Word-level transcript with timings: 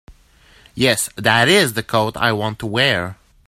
Yes, 0.73 1.11
that 1.15 1.47
IS 1.47 1.73
the 1.73 1.83
coat 1.83 2.17
I 2.17 2.31
want 2.31 2.57
to 2.57 2.65
wear. 2.65 3.17